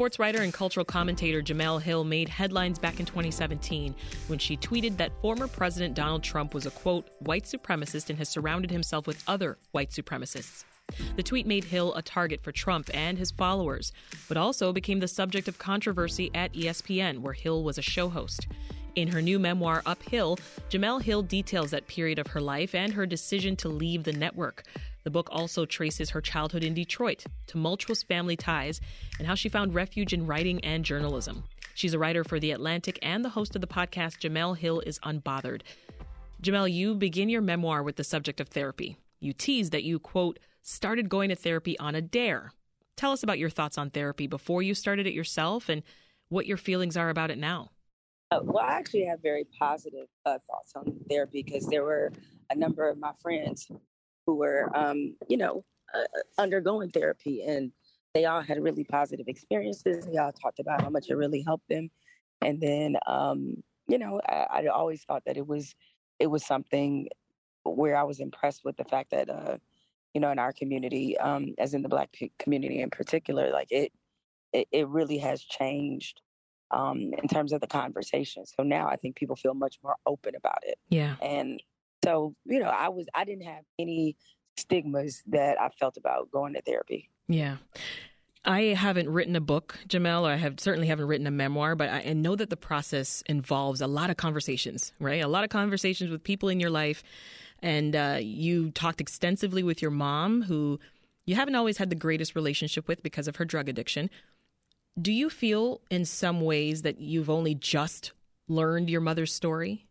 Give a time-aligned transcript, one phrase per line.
[0.00, 3.94] Sports writer and cultural commentator Jemele Hill made headlines back in 2017
[4.28, 8.30] when she tweeted that former President Donald Trump was a quote, white supremacist and has
[8.30, 10.64] surrounded himself with other white supremacists.
[11.16, 13.92] The tweet made Hill a target for Trump and his followers,
[14.26, 18.48] but also became the subject of controversy at ESPN, where Hill was a show host.
[18.96, 23.06] In her new memoir, Uphill, Jemele Hill details that period of her life and her
[23.06, 24.64] decision to leave the network.
[25.04, 28.80] The book also traces her childhood in Detroit, tumultuous family ties,
[29.18, 31.44] and how she found refuge in writing and journalism.
[31.74, 34.98] She's a writer for The Atlantic and the host of the podcast Jemele Hill is
[35.00, 35.62] Unbothered.
[36.42, 38.96] Jemele, you begin your memoir with the subject of therapy.
[39.20, 42.52] You tease that you, quote, started going to therapy on a dare.
[42.96, 45.82] Tell us about your thoughts on therapy before you started it yourself and
[46.28, 47.70] what your feelings are about it now.
[48.32, 52.12] Uh, well, I actually have very positive uh, thoughts on therapy because there were
[52.50, 53.68] a number of my friends
[54.24, 56.04] who were, um, you know, uh,
[56.38, 57.72] undergoing therapy, and
[58.14, 60.06] they all had really positive experiences.
[60.06, 61.90] They all talked about how much it really helped them,
[62.40, 63.56] and then, um,
[63.88, 65.74] you know, I, I, always thought that it was
[66.20, 67.08] it was something
[67.64, 69.58] where I was impressed with the fact that, uh,
[70.14, 73.92] you know, in our community, um, as in the Black community in particular, like it,
[74.52, 76.20] it, it really has changed
[76.70, 78.46] um, in terms of the conversation.
[78.46, 80.78] So now I think people feel much more open about it.
[80.88, 81.16] Yeah.
[81.22, 81.62] And
[82.04, 84.16] so, you know, I was, I didn't have any
[84.56, 87.10] stigmas that I felt about going to therapy.
[87.28, 87.56] Yeah.
[88.44, 91.90] I haven't written a book, Jemele, or I have certainly haven't written a memoir, but
[91.90, 95.22] I, I know that the process involves a lot of conversations, right?
[95.22, 97.02] A lot of conversations with people in your life.
[97.62, 100.80] And uh, you talked extensively with your mom, who
[101.26, 104.08] you haven't always had the greatest relationship with because of her drug addiction.
[105.00, 108.12] Do you feel in some ways that you've only just
[108.48, 109.86] learned your mother's story?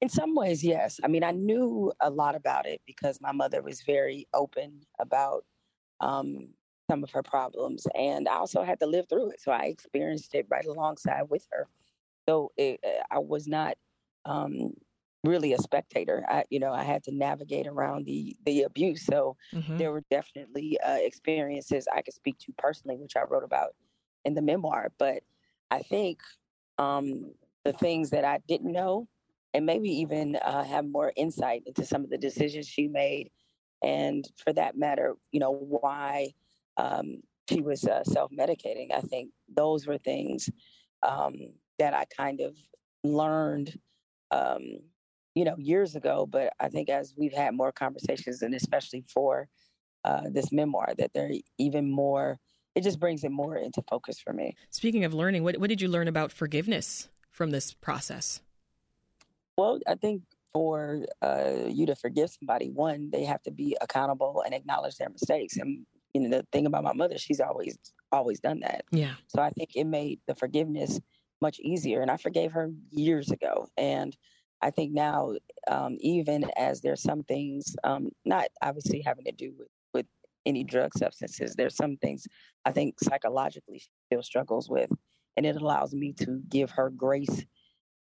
[0.00, 0.98] In some ways, yes.
[1.04, 5.44] I mean, I knew a lot about it because my mother was very open about
[6.00, 6.48] um,
[6.90, 9.40] some of her problems, and I also had to live through it.
[9.40, 11.68] So I experienced it right alongside with her.
[12.26, 13.76] So it, I was not
[14.24, 14.72] um,
[15.24, 16.24] really a spectator.
[16.28, 19.04] I, you know, I had to navigate around the the abuse.
[19.04, 19.76] So mm-hmm.
[19.76, 23.74] there were definitely uh, experiences I could speak to personally, which I wrote about
[24.24, 24.92] in the memoir.
[24.98, 25.22] But
[25.70, 26.18] I think
[26.78, 27.32] um,
[27.64, 29.08] the things that I didn't know,
[29.52, 33.30] and maybe even uh, have more insight into some of the decisions she made,
[33.82, 36.32] and for that matter, you know, why
[36.76, 38.88] um, she was uh, self medicating.
[38.94, 40.48] I think those were things
[41.02, 41.34] um,
[41.78, 42.56] that I kind of
[43.02, 43.78] learned
[44.30, 44.80] um,
[45.34, 46.26] you know, years ago.
[46.28, 49.48] But I think as we've had more conversations, and especially for
[50.04, 52.38] uh, this memoir, that they're even more.
[52.74, 54.54] It just brings it more into focus for me.
[54.70, 58.40] Speaking of learning, what what did you learn about forgiveness from this process?
[59.56, 64.42] Well, I think for uh, you to forgive somebody, one, they have to be accountable
[64.44, 65.56] and acknowledge their mistakes.
[65.56, 67.76] And you know, the thing about my mother, she's always
[68.12, 68.84] always done that.
[68.90, 69.14] Yeah.
[69.28, 71.00] So I think it made the forgiveness
[71.40, 72.02] much easier.
[72.02, 73.68] And I forgave her years ago.
[73.76, 74.16] And
[74.62, 75.34] I think now,
[75.68, 80.06] um, even as there's some things, um, not obviously having to do with, with
[80.44, 82.26] any drug substances, there's some things
[82.64, 84.90] I think psychologically she still struggles with.
[85.36, 87.44] And it allows me to give her grace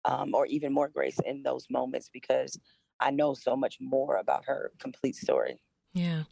[0.04, 2.58] um, or even more grace in those moments because
[3.00, 5.58] I know so much more about her complete story.
[5.94, 6.24] Yeah.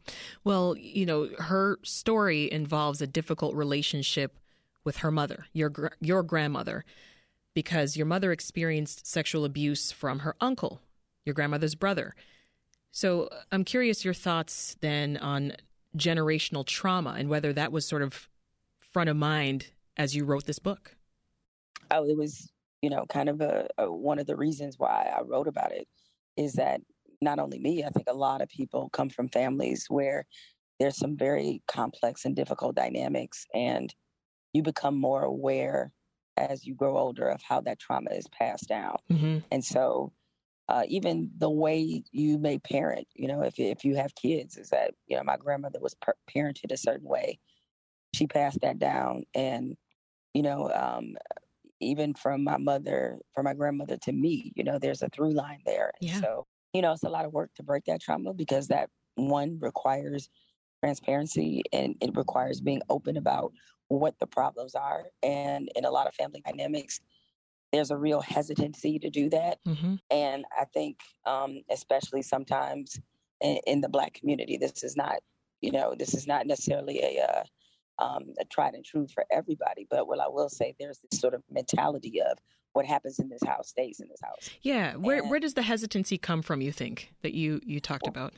[0.44, 4.38] Well, you know, her story involves a difficult relationship
[4.84, 6.84] with her mother, your your grandmother
[7.54, 10.80] because your mother experienced sexual abuse from her uncle,
[11.24, 12.14] your grandmother's brother.
[12.90, 15.54] So uh, I'm curious your thoughts then on
[15.96, 18.28] generational trauma and whether that was sort of
[18.78, 20.96] front of mind as you wrote this book.
[21.90, 25.22] Oh, it was, you know, kind of a, a one of the reasons why I
[25.22, 25.86] wrote about it
[26.36, 26.80] is that
[27.20, 30.26] not only me, I think a lot of people come from families where
[30.80, 33.94] there's some very complex and difficult dynamics and
[34.52, 35.92] you become more aware
[36.36, 38.96] as you grow older of how that trauma is passed down.
[39.10, 39.38] Mm-hmm.
[39.50, 40.12] And so,
[40.68, 44.70] uh, even the way you may parent, you know, if if you have kids, is
[44.70, 47.38] that you know my grandmother was per- parented a certain way.
[48.14, 49.76] She passed that down, and
[50.34, 51.16] you know, um,
[51.80, 55.60] even from my mother, from my grandmother to me, you know, there's a through line
[55.66, 55.92] there.
[56.00, 56.20] Yeah.
[56.20, 59.58] So, you know, it's a lot of work to break that trauma because that one
[59.60, 60.30] requires
[60.82, 63.52] transparency and it requires being open about
[63.88, 65.04] what the problems are.
[65.22, 67.00] And in a lot of family dynamics,
[67.72, 69.58] there's a real hesitancy to do that.
[69.66, 69.94] Mm-hmm.
[70.10, 72.98] And I think, um, especially sometimes
[73.40, 75.16] in, in, the Black community, this is not,
[75.60, 77.44] you know, this is not necessarily a, uh,
[78.02, 79.86] um, a tried and true for everybody.
[79.88, 82.38] But what I will say, there's this sort of mentality of
[82.72, 84.50] what happens in this house stays in this house.
[84.62, 86.60] Yeah, where and, where does the hesitancy come from?
[86.60, 88.34] You think that you you talked well, about?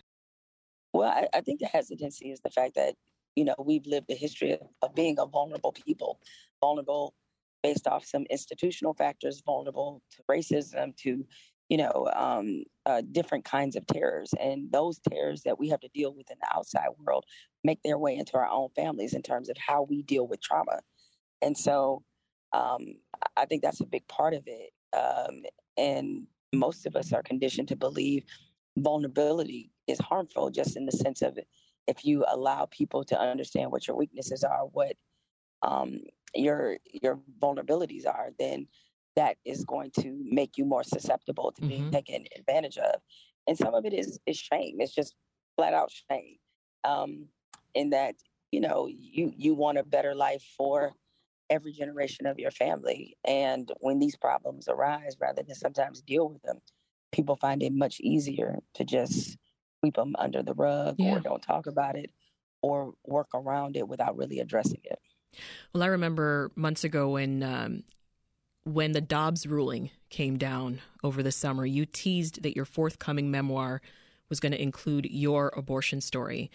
[0.94, 2.94] Well, I, I, think the hesitancy is the fact that
[3.35, 6.20] you know we've lived a history of, of being a vulnerable people,
[6.61, 7.14] vulnerable
[7.64, 11.26] based off some institutional factors, vulnerable to racism, to
[11.69, 15.88] you know um, uh, different kinds of terrors, and those terrors that we have to
[15.88, 17.25] deal with in the outside world
[17.64, 20.79] make their way into our own families in terms of how we deal with trauma,
[21.43, 22.05] and so
[22.52, 22.94] um,
[23.37, 24.70] I think that's a big part of it.
[24.96, 25.43] Um,
[25.76, 28.23] and most of us are conditioned to believe
[28.76, 31.38] vulnerability is harmful, just in the sense of
[31.87, 34.97] if you allow people to understand what your weaknesses are, what
[35.62, 36.00] um,
[36.35, 38.67] your your vulnerabilities are, then
[39.17, 41.91] that is going to make you more susceptible to being mm-hmm.
[41.91, 43.00] taken advantage of.
[43.47, 44.77] And some of it is is shame.
[44.81, 45.15] It's just
[45.56, 46.37] flat out shame.
[46.85, 47.27] Um,
[47.75, 48.17] in that
[48.50, 50.93] you know you you want a better life for
[51.50, 56.43] every generation of your family, and when these problems arise, rather than sometimes deal with
[56.43, 56.61] them,
[57.15, 59.39] people find it much easier to just
[59.81, 61.15] sweep them under the rug yeah.
[61.17, 62.11] or don't talk about it
[62.61, 64.99] or work around it without really addressing it.
[65.73, 67.85] Well, I remember months ago when um,
[68.65, 73.81] when the Dobbs ruling came down over the summer, you teased that your forthcoming memoir
[74.29, 76.51] was going to include your abortion story.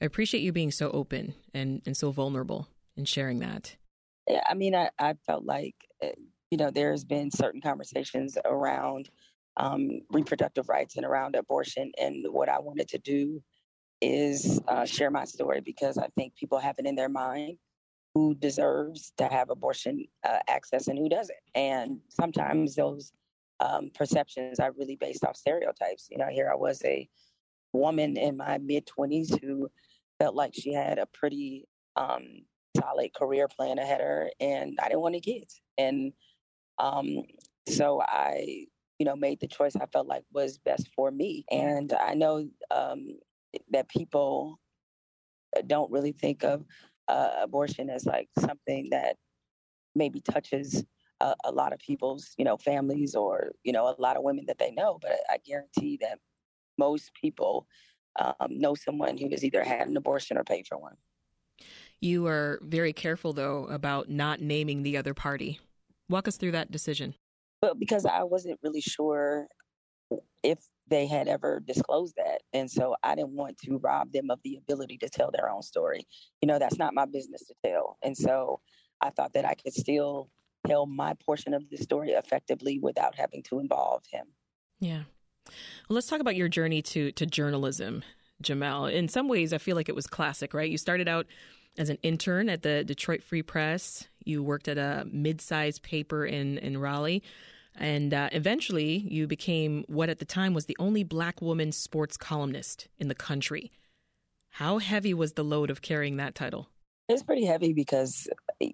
[0.00, 3.76] I appreciate you being so open and, and so vulnerable in sharing that.
[4.28, 6.12] Yeah, I mean, I, I felt like, eh,
[6.50, 9.10] you know, there's been certain conversations around
[9.56, 11.92] um, reproductive rights and around abortion.
[11.98, 13.42] And what I wanted to do
[14.00, 17.58] is uh, share my story because I think people have it in their mind
[18.14, 21.36] who deserves to have abortion uh, access and who doesn't.
[21.54, 23.12] And sometimes those
[23.60, 26.08] um, perceptions are really based off stereotypes.
[26.10, 27.08] You know, here I was a
[27.72, 29.68] woman in my mid 20s who
[30.18, 31.66] felt like she had a pretty
[31.96, 32.22] um,
[32.76, 35.60] solid career plan ahead of her, and I didn't want any kids.
[35.78, 36.12] And
[36.78, 37.22] um,
[37.68, 38.66] so I,
[38.98, 41.44] you know, made the choice I felt like was best for me.
[41.50, 43.18] And I know um,
[43.70, 44.58] that people
[45.66, 46.64] don't really think of
[47.08, 49.16] uh, abortion as like something that
[49.94, 50.84] maybe touches
[51.20, 54.44] a, a, lot of people's you know families or you know a lot of women
[54.46, 56.18] that they know but i guarantee that
[56.78, 57.66] most people
[58.18, 60.96] um, know someone who has either had an abortion or paid for one.
[62.00, 65.60] You are very careful though about not naming the other party.
[66.08, 67.14] Walk us through that decision
[67.62, 69.48] well because i wasn't really sure
[70.42, 70.58] if
[70.88, 72.42] they had ever disclosed that.
[72.52, 75.62] And so I didn't want to rob them of the ability to tell their own
[75.62, 76.06] story.
[76.40, 77.98] You know, that's not my business to tell.
[78.02, 78.60] And so
[79.00, 80.30] I thought that I could still
[80.66, 84.26] tell my portion of the story effectively without having to involve him.
[84.78, 85.02] Yeah.
[85.88, 88.02] Well, let's talk about your journey to to journalism,
[88.42, 88.92] Jemele.
[88.92, 90.70] In some ways, I feel like it was classic, right?
[90.70, 91.26] You started out
[91.78, 94.08] as an intern at the Detroit Free Press.
[94.26, 97.22] You worked at a mid-sized paper in in Raleigh.
[97.78, 102.16] And uh, eventually, you became what at the time was the only black woman sports
[102.16, 103.70] columnist in the country.
[104.50, 106.68] How heavy was the load of carrying that title?
[107.08, 108.26] It's pretty heavy because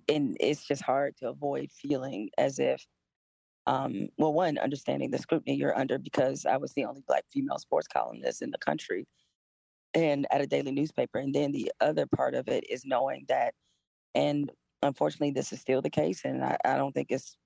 [0.08, 2.86] and it's just hard to avoid feeling as if,
[3.66, 7.58] um, well, one, understanding the scrutiny you're under because I was the only black female
[7.58, 9.06] sports columnist in the country
[9.92, 11.18] and at a daily newspaper.
[11.18, 13.54] And then the other part of it is knowing that,
[14.14, 14.50] and
[14.82, 17.36] unfortunately, this is still the case, and I, I don't think it's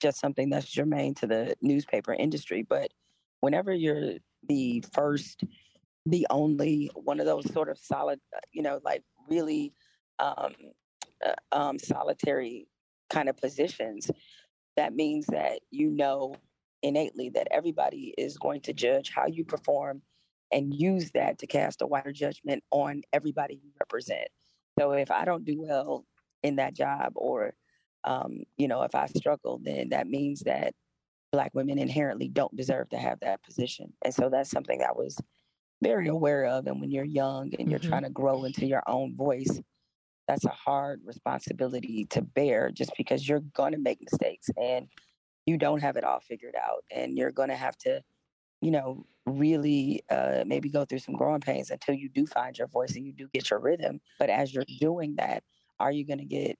[0.00, 2.62] just something that's germane to the newspaper industry.
[2.68, 2.90] But
[3.40, 4.14] whenever you're
[4.48, 5.44] the first,
[6.06, 9.72] the only one of those sort of solid, uh, you know, like really
[10.18, 10.54] um,
[11.24, 12.66] uh, um, solitary
[13.10, 14.10] kind of positions,
[14.76, 16.34] that means that you know
[16.82, 20.02] innately that everybody is going to judge how you perform
[20.52, 24.28] and use that to cast a wider judgment on everybody you represent.
[24.78, 26.04] So if I don't do well
[26.44, 27.54] in that job or
[28.04, 30.74] um, you know, if I struggle, then that means that
[31.32, 33.92] Black women inherently don't deserve to have that position.
[34.04, 35.18] And so that's something I was
[35.82, 36.66] very aware of.
[36.66, 37.88] And when you're young and you're mm-hmm.
[37.88, 39.60] trying to grow into your own voice,
[40.28, 44.86] that's a hard responsibility to bear just because you're going to make mistakes and
[45.46, 46.84] you don't have it all figured out.
[46.94, 48.00] And you're going to have to,
[48.60, 52.68] you know, really uh, maybe go through some growing pains until you do find your
[52.68, 54.00] voice and you do get your rhythm.
[54.18, 55.42] But as you're doing that,
[55.84, 56.56] are you going to get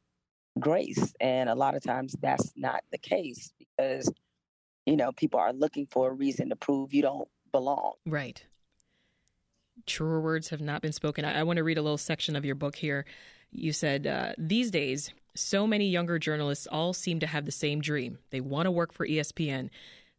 [0.61, 1.15] grace.
[1.19, 4.13] And a lot of times that's not the case because,
[4.85, 7.95] you know, people are looking for a reason to prove you don't belong.
[8.05, 8.45] Right.
[9.87, 11.25] Truer words have not been spoken.
[11.25, 13.07] I, I want to read a little section of your book here.
[13.51, 17.81] You said, uh, These days, So many younger journalists all seem to have the same
[17.81, 18.19] dream.
[18.31, 19.71] They want to work for ESPN.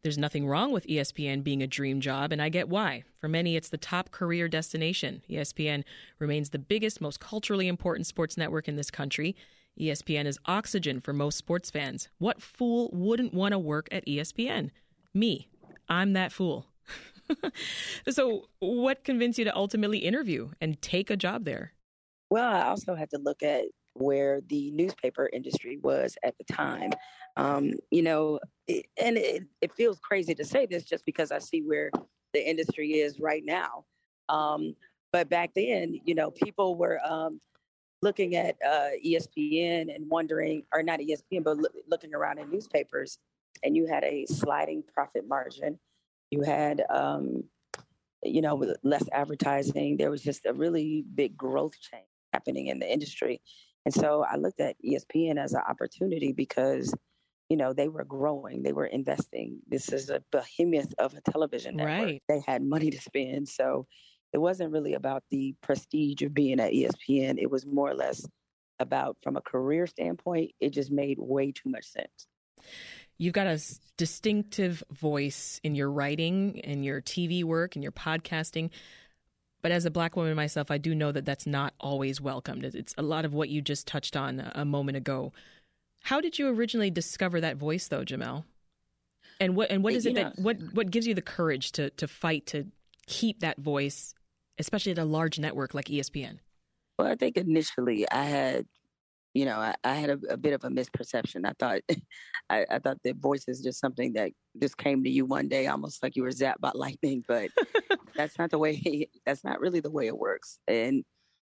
[0.06, 3.06] There's nothing wrong with ESPN being a dream job, and I get why.
[3.18, 5.24] For many, it's the top career destination.
[5.28, 5.84] ESPN
[6.20, 9.36] remains the biggest, most culturally important sports network in this country.
[9.82, 12.10] ESPN is oxygen for most sports fans.
[12.20, 14.70] What fool wouldn't want to work at ESPN?
[15.12, 15.48] Me.
[15.90, 16.68] I'm that fool.
[18.08, 21.74] so, what convinced you to ultimately interview and take a job there?
[22.30, 23.64] Well, I also had to look at
[23.96, 26.92] where the newspaper industry was at the time.
[27.38, 31.40] Um, you know, it, and it, it, feels crazy to say this just because I
[31.40, 31.92] see where
[32.34, 33.86] the industry is right now.
[34.30, 34.76] Um,
[35.12, 37.40] but back then, you know, people were um,
[38.02, 43.18] looking at uh, ESPN and wondering, or not ESPN, but lo- looking around in newspapers,
[43.64, 45.80] and you had a sliding profit margin.
[46.32, 47.44] You had, um,
[48.24, 49.98] you know, less advertising.
[49.98, 53.42] There was just a really big growth change happening in the industry.
[53.86, 56.94] And so I looked at ESPN as an opportunity because,
[57.50, 59.60] you know, they were growing, they were investing.
[59.68, 62.06] This is a behemoth of a television network.
[62.06, 62.24] Right.
[62.28, 63.48] They had money to spend.
[63.48, 63.86] So
[64.34, 67.38] it wasn't really about the prestige of being at ESPN.
[67.38, 68.26] It was more or less
[68.80, 72.28] about, from a career standpoint, it just made way too much sense.
[73.18, 73.62] You've got a
[73.98, 78.72] distinctive voice in your writing and your TV work and your podcasting.
[79.66, 82.66] But as a black woman myself, I do know that that's not always welcomed.
[82.66, 85.34] It's a lot of what you just touched on a moment ago.
[86.04, 88.44] How did you originally discover that voice, though, Jemele?
[89.40, 92.08] And what and what is it that what what gives you the courage to to
[92.08, 92.68] fight to
[93.08, 94.14] keep that voice,
[94.60, 96.38] especially at a large network like ESPN?
[97.00, 98.68] Well, I think initially I had
[99.36, 101.46] you know, I, I had a, a, bit of a misperception.
[101.46, 101.82] I thought,
[102.50, 105.68] I, I, thought that voice is just something that just came to you one day,
[105.68, 107.22] almost like you were zapped by lightning.
[107.28, 107.50] But
[108.16, 109.10] that's not the way.
[109.26, 110.60] That's not really the way it works.
[110.70, 111.04] And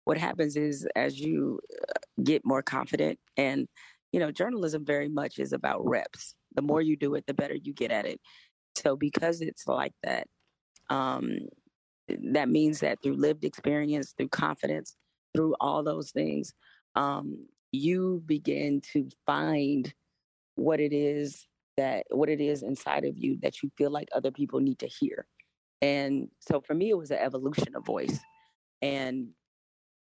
[0.05, 1.59] what happens is, as you
[1.89, 3.67] uh, get more confident, and
[4.13, 6.37] you know, journalism very much is about reps.
[6.55, 8.21] The more you do it, the better you get at it.
[8.77, 10.29] So, because it's like that,
[10.89, 11.39] um,
[12.31, 14.95] that means that through lived experience, through confidence,
[15.35, 16.53] through all those things,
[16.95, 19.93] um, you begin to find
[20.57, 21.47] what it is
[21.79, 24.87] that what it is inside of you that you feel like other people need to
[24.87, 25.27] hear.
[25.81, 28.19] And so for me, it was an evolution of voice.
[28.83, 29.29] And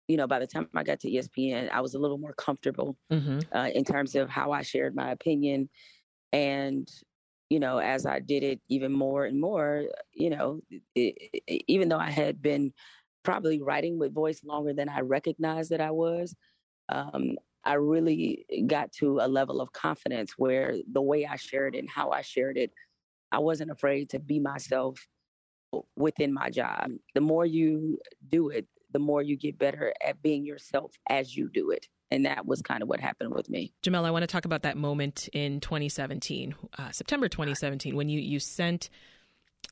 [0.08, 2.96] you know, by the time I got to ESPN, I was a little more comfortable
[3.12, 3.40] mm-hmm.
[3.52, 5.68] uh, in terms of how I shared my opinion.
[6.32, 6.88] And
[7.50, 10.60] you know, as I did it even more and more, you know,
[10.94, 12.72] it, it, even though I had been
[13.24, 16.34] probably writing with voice longer than I recognized that I was,
[16.88, 21.80] um, I really got to a level of confidence where the way I shared it
[21.80, 22.70] and how I shared it,
[23.32, 25.04] I wasn't afraid to be myself
[25.96, 26.92] within my job.
[27.14, 31.50] The more you do it, the more you get better at being yourself as you
[31.52, 31.88] do it.
[32.12, 33.72] And that was kind of what happened with me.
[33.82, 38.20] Jemele, I want to talk about that moment in 2017, uh, September 2017, when you,
[38.20, 38.90] you sent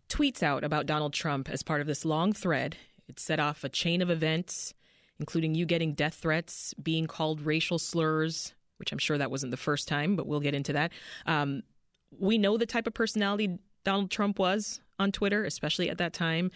[0.08, 2.76] tweets out about Donald Trump as part of this long thread.
[3.08, 4.74] It set off a chain of events
[5.20, 9.56] including you getting death threats, being called racial slurs, which I'm sure that wasn't the
[9.56, 10.92] first time, but we'll get into that.
[11.26, 11.62] Um,
[12.18, 16.50] we know the type of personality Donald Trump was on Twitter, especially at that time.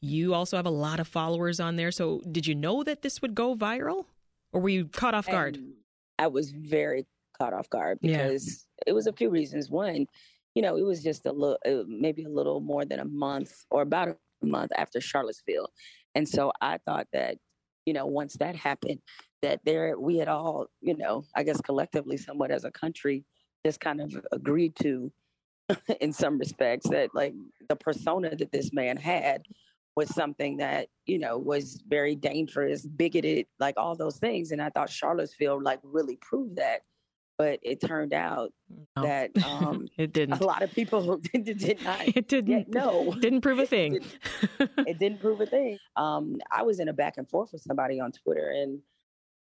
[0.00, 1.90] You also have a lot of followers on there.
[1.90, 4.04] So, did you know that this would go viral,
[4.52, 5.56] or were you caught off guard?
[5.56, 5.72] And
[6.18, 7.06] I was very
[7.38, 8.90] caught off guard because yeah.
[8.90, 9.70] it was a few reasons.
[9.70, 10.06] One,
[10.54, 13.52] you know, it was just a little, uh, maybe a little more than a month
[13.70, 15.70] or about a month after Charlottesville,
[16.14, 17.38] and so I thought that
[17.86, 19.00] you know, once that happened,
[19.42, 23.24] that there we had all, you know, I guess collectively, somewhat as a country,
[23.64, 25.10] just kind of agreed to,
[26.00, 27.34] in some respects, that like
[27.68, 29.42] the persona that this man had
[29.94, 34.52] was something that you know was very dangerous, bigoted, like all those things.
[34.52, 36.82] And I thought Charlottesville like really proved that.
[37.38, 38.52] But it turned out
[38.96, 39.02] no.
[39.02, 40.40] that um, it didn't.
[40.40, 42.00] A lot of people did, did not.
[42.16, 42.68] It didn't.
[42.68, 43.96] no, didn't prove a thing.
[43.96, 44.02] it,
[44.58, 45.78] didn't, it didn't prove a thing.
[45.96, 48.80] Um, I was in a back and forth with somebody on Twitter, and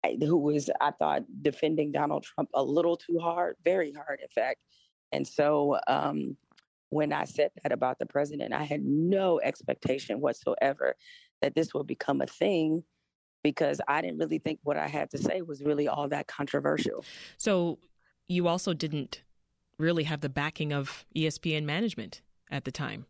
[0.04, 4.30] I, who was I thought defending Donald Trump a little too hard, very hard, in
[4.30, 4.60] fact.
[5.12, 6.38] And so um,
[6.90, 10.96] when I said that about the president, I had no expectation whatsoever
[11.42, 12.84] that this would become a thing
[13.44, 17.04] because I didn't really think what I had to say was really all that controversial.
[17.38, 17.80] So
[18.28, 19.24] you also didn't
[19.78, 23.06] really have the backing of ESPN management at the time.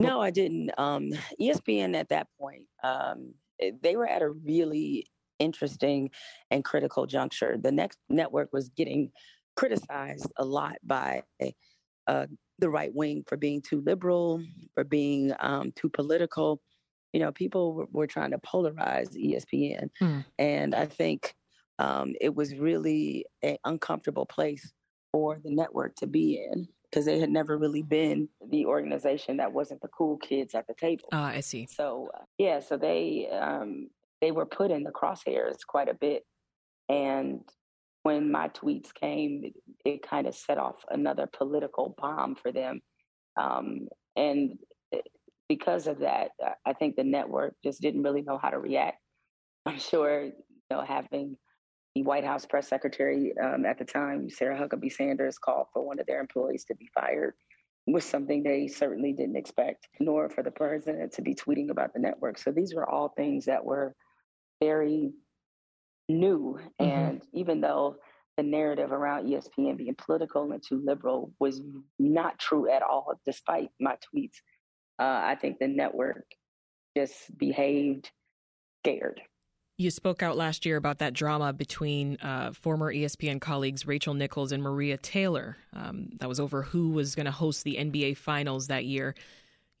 [0.00, 0.70] No, I didn't.
[0.78, 1.10] Um,
[1.40, 3.34] ESPN at that point, um,
[3.82, 5.06] they were at a really
[5.38, 6.10] interesting
[6.50, 7.56] and critical juncture.
[7.60, 9.10] The next network was getting
[9.56, 11.22] criticized a lot by
[12.06, 12.26] uh,
[12.58, 14.42] the right wing for being too liberal,
[14.74, 16.60] for being um, too political
[17.14, 19.88] you know, people were, were trying to polarize ESPN.
[20.02, 20.24] Mm.
[20.36, 21.34] And I think
[21.78, 24.72] um, it was really an uncomfortable place
[25.12, 29.52] for the network to be in because they had never really been the organization that
[29.52, 31.08] wasn't the cool kids at the table.
[31.12, 31.68] Ah, uh, I see.
[31.70, 33.90] So uh, yeah, so they um,
[34.20, 36.24] they were put in the crosshairs quite a bit,
[36.88, 37.40] and
[38.02, 39.54] when my tweets came, it,
[39.84, 42.80] it kind of set off another political bomb for them,
[43.40, 44.58] um, and
[45.48, 46.30] because of that,
[46.64, 48.98] I think the network just didn't really know how to react.
[49.66, 50.32] I'm sure, you
[50.70, 51.36] know, having
[51.94, 56.00] the White House press secretary um, at the time, Sarah Huckabee Sanders, called for one
[56.00, 57.34] of their employees to be fired
[57.86, 62.00] was something they certainly didn't expect, nor for the president to be tweeting about the
[62.00, 62.38] network.
[62.38, 63.94] So these were all things that were
[64.62, 65.12] very
[66.08, 66.58] new.
[66.80, 66.90] Mm-hmm.
[66.90, 67.96] And even though
[68.36, 71.60] the narrative around ESPN being political and too liberal was
[71.98, 74.36] not true at all, despite my tweets,
[74.98, 76.24] uh, I think the network
[76.96, 78.10] just behaved
[78.82, 79.20] scared.
[79.76, 84.52] You spoke out last year about that drama between uh, former ESPN colleagues Rachel Nichols
[84.52, 85.56] and Maria Taylor.
[85.72, 89.16] Um, that was over who was going to host the NBA Finals that year.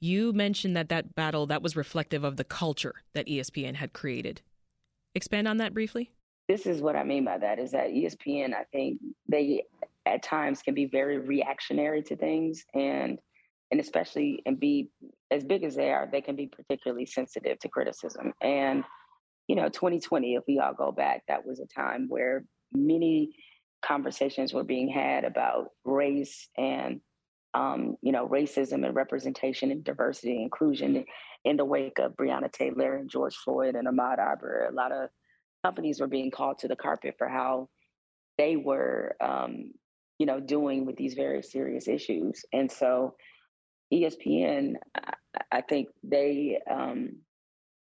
[0.00, 4.42] You mentioned that that battle that was reflective of the culture that ESPN had created.
[5.14, 6.10] Expand on that briefly.
[6.48, 9.62] This is what I mean by that: is that ESPN, I think they
[10.04, 13.18] at times can be very reactionary to things, and
[13.74, 14.88] and especially and be
[15.30, 18.84] as big as they are, they can be particularly sensitive to criticism and
[19.46, 23.34] you know, 2020, if we all go back, that was a time where many
[23.82, 27.00] conversations were being had about race and,
[27.52, 31.04] um, you know, racism and representation and diversity and inclusion
[31.44, 34.66] in the wake of Breonna Taylor and George Floyd and Ahmaud Arbery.
[34.66, 35.10] A lot of
[35.62, 37.68] companies were being called to the carpet for how
[38.38, 39.72] they were, um,
[40.18, 42.44] you know, doing with these very serious issues.
[42.52, 43.14] And so
[43.92, 45.12] ESPN, I,
[45.52, 47.16] I think they, um,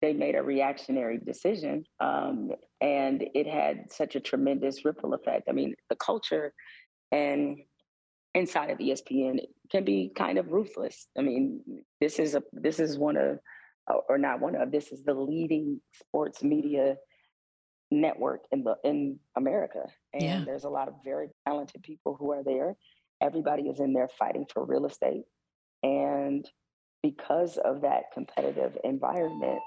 [0.00, 5.48] they made a reactionary decision um, and it had such a tremendous ripple effect.
[5.48, 6.52] I mean the culture
[7.12, 7.58] and
[8.34, 9.40] inside of espn
[9.70, 11.06] can be kind of ruthless.
[11.18, 11.60] I mean
[12.00, 13.38] this is a this is one of
[14.08, 16.96] or not one of this is the leading sports media
[17.90, 19.84] network in the in america.
[20.14, 20.42] And yeah.
[20.46, 22.74] there's a lot of very talented people who are there.
[23.20, 25.24] Everybody is in there fighting for real estate
[25.82, 26.48] and
[27.02, 29.60] because of that competitive environment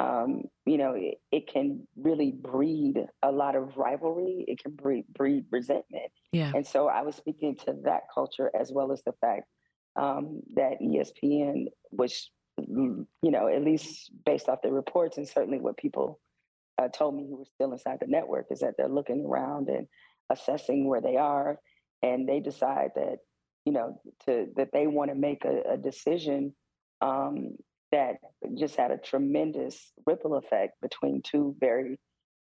[0.00, 4.46] um, you know, it, it, can really breed a lot of rivalry.
[4.48, 6.10] It can breed, breed resentment.
[6.32, 6.52] Yeah.
[6.54, 9.44] And so I was speaking to that culture as well as the fact
[9.96, 15.58] um, that ESPN was, mm, you know, at least based off the reports and certainly
[15.58, 16.18] what people
[16.80, 19.86] uh, told me who were still inside the network is that they're looking around and
[20.30, 21.58] assessing where they are,
[22.02, 23.18] and they decide that,
[23.64, 26.54] you know, to that they want to make a, a decision
[27.00, 27.56] um,
[27.92, 28.16] that
[28.56, 31.98] just had a tremendous ripple effect between two very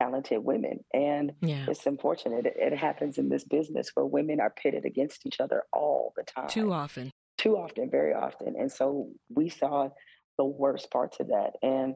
[0.01, 0.79] talented women.
[0.93, 1.65] And yeah.
[1.67, 2.45] it's unfortunate.
[2.45, 6.23] It, it, happens in this business where women are pitted against each other all the
[6.23, 6.49] time.
[6.49, 7.11] Too often.
[7.37, 8.55] Too often, very often.
[8.57, 9.89] And so we saw
[10.37, 11.51] the worst parts of that.
[11.61, 11.95] And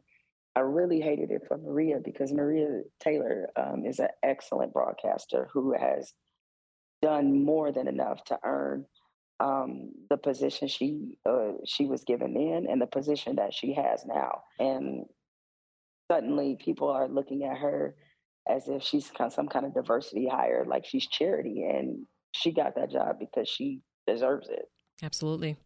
[0.55, 5.73] I really hated it for Maria because Maria Taylor um, is an excellent broadcaster who
[5.77, 6.13] has
[7.01, 8.85] done more than enough to earn
[9.39, 14.05] um, the position she uh, she was given then and the position that she has
[14.05, 14.43] now.
[14.59, 15.05] And
[16.11, 17.95] suddenly, people are looking at her
[18.49, 22.91] as if she's some kind of diversity hire, like she's charity, and she got that
[22.91, 24.69] job because she deserves it.
[25.03, 25.57] Absolutely.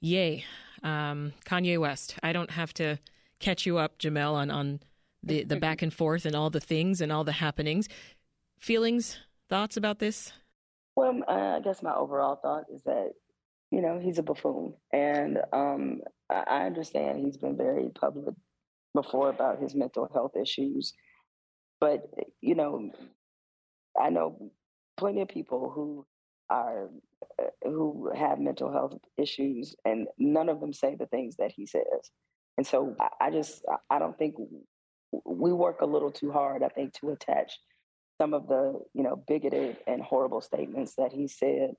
[0.00, 0.44] Yay,
[0.82, 2.16] um, Kanye West.
[2.22, 2.98] I don't have to
[3.40, 4.80] catch you up, Jemele, on on
[5.22, 7.88] the the back and forth and all the things and all the happenings.
[8.58, 10.32] Feelings, thoughts about this?
[10.98, 13.10] Well, I guess my overall thought is that,
[13.70, 14.74] you know, he's a buffoon.
[14.92, 18.34] And um, I understand he's been very public
[18.96, 20.92] before about his mental health issues.
[21.80, 22.02] But,
[22.40, 22.90] you know,
[23.96, 24.50] I know
[24.96, 26.04] plenty of people who
[26.50, 26.90] are
[27.40, 31.66] uh, who have mental health issues and none of them say the things that he
[31.66, 32.10] says
[32.56, 34.34] and so i just i don't think
[35.26, 37.52] we work a little too hard i think to attach
[38.20, 41.70] some of the you know bigoted and horrible statements that he said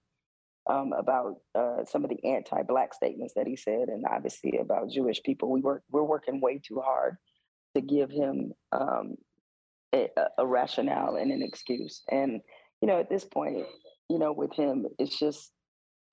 [0.69, 5.21] um, about uh, some of the anti-black statements that he said, and obviously about Jewish
[5.23, 5.51] people.
[5.51, 7.17] We work we're working way too hard
[7.75, 9.15] to give him um,
[9.93, 12.01] a, a, rationale and an excuse.
[12.11, 12.41] And
[12.81, 13.65] you know, at this point,
[14.09, 15.51] you know, with him, it's just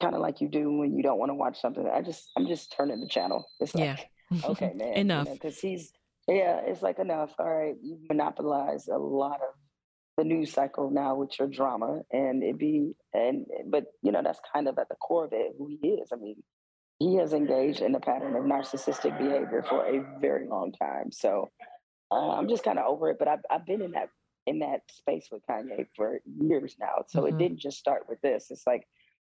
[0.01, 1.89] kind of like you do when you don't want to watch something.
[1.93, 3.47] I just I'm just turning the channel.
[3.61, 3.99] It's like
[4.31, 4.41] yeah.
[4.45, 5.93] okay, man, enough because you know, he's
[6.29, 7.35] yeah, it's like enough.
[7.39, 9.55] All right, you monopolize a lot of
[10.17, 14.41] the news cycle now with your drama and it be and but you know that's
[14.53, 16.43] kind of at the core of it who he is i mean
[16.99, 21.51] he has engaged in a pattern of narcissistic behavior for a very long time so
[22.11, 24.09] uh, i'm just kind of over it but I've, I've been in that
[24.47, 27.05] in that space with Kanye for years now.
[27.09, 27.35] So mm-hmm.
[27.35, 28.47] it didn't just start with this.
[28.51, 28.87] It's like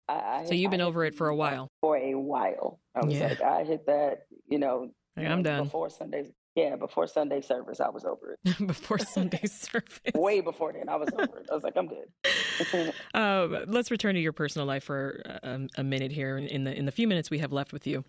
[0.09, 1.71] I, so you've been I over it for a while.
[1.81, 3.29] For a while, I was yeah.
[3.29, 4.27] like, I hit that.
[4.49, 6.31] You know, I'm done before Sundays.
[6.55, 8.59] Yeah, before Sunday service, I was over it.
[8.67, 11.49] before Sunday service, way before then, I was over it.
[11.51, 12.93] I was like, I'm good.
[13.15, 16.39] um, let's return to your personal life for a, a, minute here.
[16.39, 18.05] In the in the few minutes we have left with you,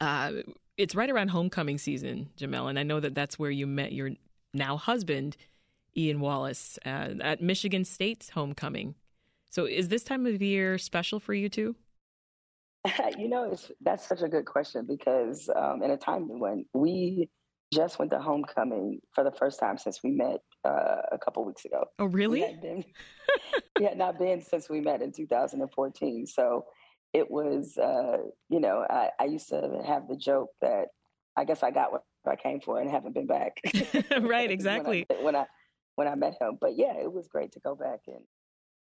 [0.00, 0.32] uh,
[0.76, 4.12] it's right around homecoming season, Jemele, and I know that that's where you met your
[4.52, 5.36] now husband,
[5.96, 8.94] Ian Wallace, uh, at Michigan State's homecoming.
[9.50, 11.74] So, is this time of year special for you too?
[13.18, 17.30] you know, that's such a good question because um, in a time when we
[17.74, 21.64] just went to homecoming for the first time since we met uh, a couple weeks
[21.64, 21.84] ago.
[21.98, 22.40] Oh, really?
[22.40, 22.84] We, had been,
[23.78, 26.26] we had not been since we met in 2014.
[26.26, 26.64] So
[27.12, 30.86] it was, uh, you know, I, I, used to have the joke that
[31.36, 33.60] I guess I got what I came for and haven't been back.
[34.20, 35.06] right, exactly.
[35.20, 35.46] when, I, when I
[35.96, 38.24] when I met him, but yeah, it was great to go back and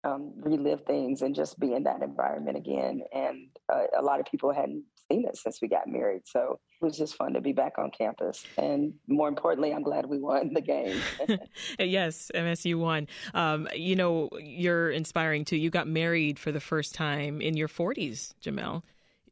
[0.05, 3.01] um, relive things and just be in that environment again.
[3.11, 6.21] And uh, a lot of people hadn't seen it since we got married.
[6.25, 8.45] So it was just fun to be back on campus.
[8.57, 11.01] And more importantly, I'm glad we won the game.
[11.79, 13.07] yes, MSU won.
[13.33, 15.57] Um, you know, you're inspiring too.
[15.57, 18.83] You got married for the first time in your 40s, Jemele.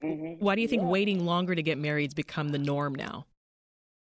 [0.03, 0.43] Mm-hmm.
[0.43, 0.89] Why do you think yeah.
[0.89, 3.25] waiting longer to get married has become the norm now?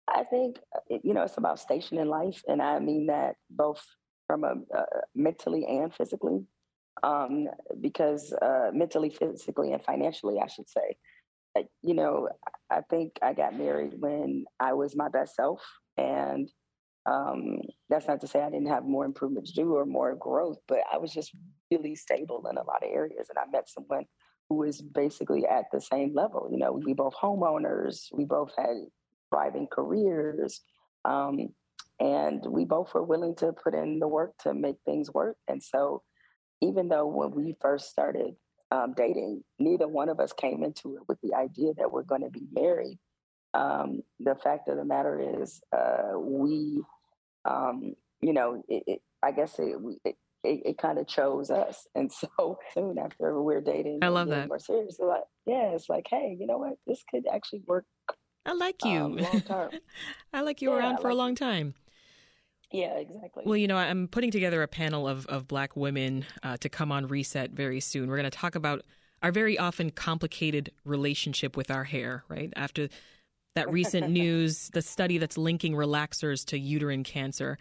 [0.07, 2.43] I think, uh, you know, it's about station in life.
[2.47, 3.85] And I mean that both
[4.27, 6.45] from a uh, mentally and physically
[7.03, 7.47] um,
[7.81, 10.97] because uh, mentally, physically, and financially, I should say.
[11.57, 12.29] Uh, you know,
[12.69, 15.61] I think I got married when I was my best self,
[15.97, 16.49] and
[17.05, 20.57] um, that's not to say I didn't have more improvement to do or more growth,
[20.67, 21.31] but I was just
[21.71, 24.05] really stable in a lot of areas, and I met someone
[24.49, 26.49] who was basically at the same level.
[26.51, 28.75] You know, we both homeowners, we both had
[29.29, 30.61] thriving careers.
[31.03, 31.49] Um,
[31.99, 35.37] and we both were willing to put in the work to make things work.
[35.47, 36.03] And so
[36.61, 38.35] even though when we first started
[38.71, 42.23] um, dating, neither one of us came into it with the idea that we're going
[42.23, 42.99] to be married.
[43.53, 46.81] Um, the fact of the matter is, uh, we,
[47.45, 51.87] um, you know, it, it, I guess it, it, it kind of chose us.
[51.95, 54.47] And so soon after we're dating, I love that.
[54.47, 56.73] More serious, like, yeah, it's like, hey, you know what?
[56.85, 57.85] This could actually work.
[58.45, 58.99] I like you.
[58.99, 59.71] Um, long term.
[60.33, 61.73] I like you yeah, around for like a long time.
[62.71, 63.43] Yeah, exactly.
[63.45, 66.91] Well, you know, I'm putting together a panel of, of black women uh, to come
[66.91, 68.09] on Reset very soon.
[68.09, 68.81] We're going to talk about
[69.21, 72.51] our very often complicated relationship with our hair, right?
[72.55, 72.89] After
[73.55, 77.57] that recent news, the study that's linking relaxers to uterine cancer.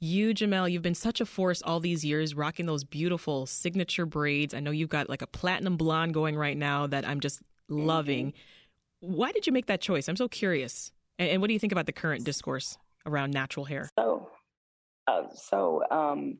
[0.00, 4.52] You, Jemele, you've been such a force all these years, rocking those beautiful signature braids.
[4.52, 8.32] I know you've got like a platinum blonde going right now that I'm just loving.
[8.32, 9.14] Mm-hmm.
[9.14, 10.08] Why did you make that choice?
[10.08, 10.90] I'm so curious.
[11.18, 12.78] And, and what do you think about the current discourse?
[13.06, 13.88] Around natural hair?
[13.98, 14.30] So,
[15.06, 16.38] uh, so um,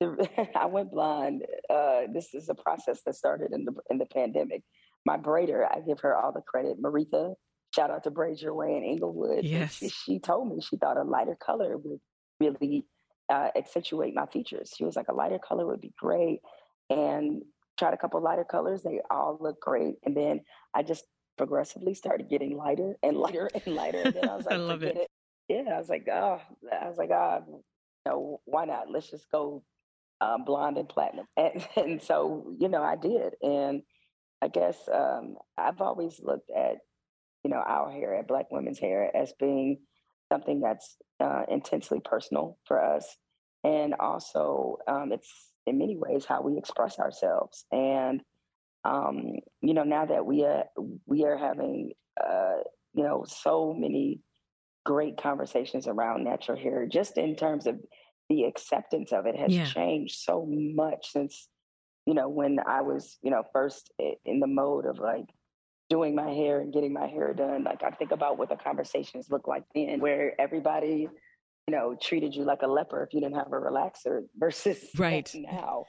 [0.56, 1.44] I went blonde.
[1.70, 4.62] Uh, this is a process that started in the in the pandemic.
[5.06, 6.80] My braider, I give her all the credit.
[6.82, 7.34] Maritha,
[7.74, 9.44] shout out to Braid Your Way in Inglewood.
[9.44, 12.00] Yes, she, she, told me she thought a lighter color would
[12.40, 12.86] really
[13.28, 14.72] uh, accentuate my features.
[14.76, 16.40] She was like, a lighter color would be great,
[16.90, 17.42] and
[17.78, 18.82] tried a couple lighter colors.
[18.82, 20.40] They all look great, and then
[20.74, 21.04] I just
[21.36, 24.02] progressively started getting lighter and lighter and lighter.
[24.04, 24.96] And then I was like, I love it.
[24.96, 25.08] it
[25.48, 26.40] yeah, I was like, oh,
[26.72, 27.62] I was like, oh, you
[28.06, 28.90] know, why not?
[28.90, 29.62] Let's just go
[30.20, 31.26] um, blonde and platinum.
[31.36, 33.34] And, and so, you know, I did.
[33.42, 33.82] And
[34.40, 36.78] I guess um, I've always looked at,
[37.42, 39.78] you know, our hair, at Black women's hair, as being
[40.32, 43.06] something that's uh, intensely personal for us.
[43.62, 45.30] And also, um, it's
[45.66, 47.64] in many ways how we express ourselves.
[47.72, 48.22] And,
[48.84, 50.64] um, you know, now that we are,
[51.06, 52.58] we are having, uh,
[52.94, 54.20] you know, so many
[54.84, 57.80] great conversations around natural hair, just in terms of
[58.28, 59.66] the acceptance of it has yeah.
[59.66, 61.48] changed so much since,
[62.06, 63.92] you know, when I was, you know, first
[64.24, 65.26] in the mode of like
[65.90, 67.64] doing my hair and getting my hair done.
[67.64, 71.08] Like I think about what the conversations look like then, where everybody,
[71.66, 75.30] you know, treated you like a leper if you didn't have a relaxer versus right
[75.34, 75.84] now.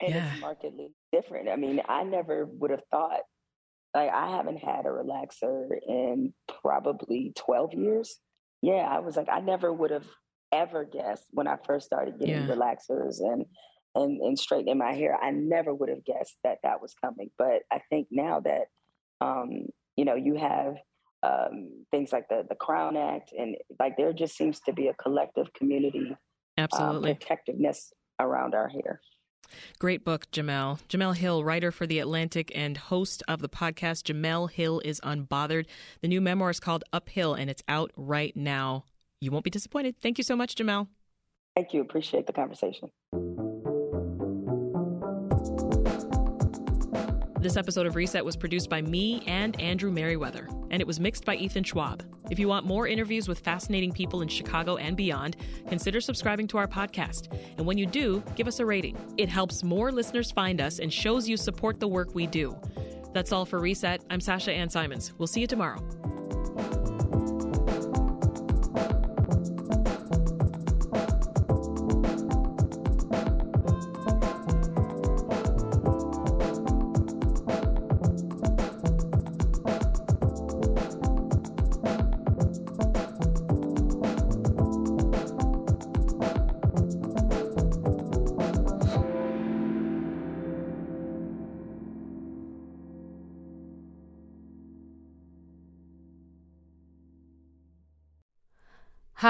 [0.00, 0.32] And yeah.
[0.32, 1.48] it's markedly different.
[1.48, 3.20] I mean, I never would have thought
[3.94, 8.18] like I haven't had a relaxer in probably 12 years.
[8.60, 10.06] Yeah, I was like, I never would have
[10.52, 12.54] ever guessed when I first started getting yeah.
[12.54, 13.44] relaxers and
[13.94, 15.16] and and straightening my hair.
[15.20, 17.30] I never would have guessed that that was coming.
[17.38, 18.66] But I think now that
[19.20, 20.76] um, you know you have
[21.22, 24.94] um, things like the the Crown Act and like there just seems to be a
[24.94, 26.16] collective community um,
[26.58, 29.00] absolutely um, protectiveness around our hair.
[29.78, 30.80] Great book, Jemele.
[30.88, 35.66] Jemele Hill, writer for The Atlantic and host of the podcast Jemele Hill is Unbothered.
[36.00, 38.84] The new memoir is called Uphill and it's out right now.
[39.20, 39.96] You won't be disappointed.
[40.00, 40.88] Thank you so much, Jemele.
[41.54, 41.80] Thank you.
[41.80, 42.90] Appreciate the conversation.
[47.44, 51.26] This episode of Reset was produced by me and Andrew Merriweather, and it was mixed
[51.26, 52.02] by Ethan Schwab.
[52.30, 55.36] If you want more interviews with fascinating people in Chicago and beyond,
[55.68, 57.30] consider subscribing to our podcast.
[57.58, 58.96] And when you do, give us a rating.
[59.18, 62.56] It helps more listeners find us and shows you support the work we do.
[63.12, 64.02] That's all for Reset.
[64.08, 65.12] I'm Sasha Ann Simons.
[65.18, 66.13] We'll see you tomorrow.